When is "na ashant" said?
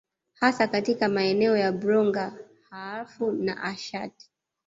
3.31-4.13